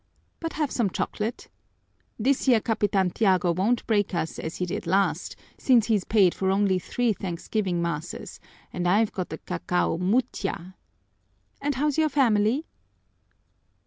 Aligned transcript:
But 0.39 0.53
have 0.53 0.71
some 0.71 0.89
chocolate! 0.89 1.47
This 2.17 2.47
year 2.47 2.59
Capitan 2.59 3.11
Tiago 3.11 3.51
won't 3.53 3.85
break 3.85 4.15
us 4.15 4.39
as 4.39 4.55
he 4.55 4.65
did 4.65 4.87
last, 4.87 5.35
since 5.59 5.85
he's 5.85 6.05
paid 6.05 6.33
for 6.33 6.49
only 6.49 6.79
three 6.79 7.13
thanksgiving 7.13 7.83
masses 7.83 8.39
and 8.73 8.87
I've 8.87 9.11
got 9.11 9.31
a 9.31 9.37
cacao 9.37 9.99
mutyâ. 9.99 10.73
And 11.61 11.75
how's 11.75 11.99
your 11.99 12.09
family?" 12.09 12.65